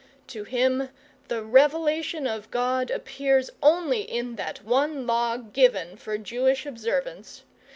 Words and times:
To 0.29 0.45
him, 0.45 0.89
the 1.27 1.43
revelation 1.43 2.25
of 2.25 2.49
God 2.49 2.89
appears 2.89 3.51
in 3.71 4.35
that 4.35 4.63
one 4.65 5.05
law 5.05 5.37
given 5.37 5.95
for 5.95 6.17
Jewish 6.17 6.65
observance. 6.65 7.43